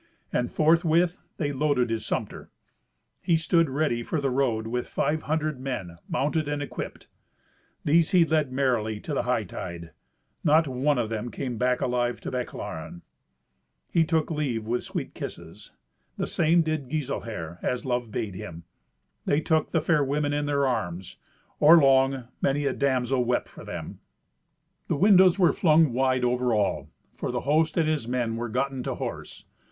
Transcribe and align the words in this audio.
And 0.33 0.51
forthwith 0.51 1.21
they 1.37 1.51
loaded 1.53 1.91
his 1.91 2.03
sumpter. 2.03 2.49
He 3.21 3.37
stood 3.37 3.69
ready 3.69 4.01
for 4.01 4.19
the 4.19 4.31
road 4.31 4.65
with 4.65 4.89
five 4.89 5.21
hundred 5.21 5.59
men, 5.59 5.99
mounted 6.09 6.47
and 6.47 6.59
equipped. 6.59 7.07
These 7.85 8.09
he 8.09 8.25
led 8.25 8.51
merrily 8.51 8.99
to 8.99 9.13
the 9.13 9.21
hightide. 9.21 9.91
Not 10.43 10.67
one 10.67 10.97
of 10.97 11.09
them 11.09 11.29
came 11.29 11.59
back 11.59 11.81
alive 11.81 12.19
to 12.21 12.31
Bechlaren. 12.31 13.03
He 13.91 14.03
took 14.03 14.31
leave 14.31 14.65
with 14.65 14.81
sweet 14.81 15.13
kisses. 15.13 15.71
The 16.17 16.25
same 16.25 16.63
did 16.63 16.89
Giselher, 16.89 17.59
as 17.61 17.85
love 17.85 18.09
bade 18.09 18.33
him. 18.33 18.63
They 19.25 19.39
took 19.39 19.69
the 19.69 19.81
fair 19.81 20.03
women 20.03 20.33
in 20.33 20.47
their 20.47 20.65
arms. 20.65 21.17
Or 21.59 21.77
long, 21.79 22.23
many 22.41 22.65
a 22.65 22.73
damsel 22.73 23.23
wept 23.23 23.49
for 23.49 23.63
them. 23.63 23.99
The 24.87 24.97
windows 24.97 25.37
were 25.37 25.53
flung 25.53 25.93
wide 25.93 26.23
over 26.25 26.55
all, 26.55 26.89
for 27.13 27.29
the 27.29 27.41
host 27.41 27.77
and 27.77 27.87
his 27.87 28.07
men 28.07 28.35
were 28.35 28.49
gotten 28.49 28.81
to 28.81 28.95
horse. 28.95 29.45